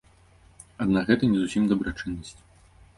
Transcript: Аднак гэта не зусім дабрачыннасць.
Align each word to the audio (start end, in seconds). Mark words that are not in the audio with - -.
Аднак 0.87 1.03
гэта 1.11 1.23
не 1.35 1.45
зусім 1.45 1.71
дабрачыннасць. 1.73 2.37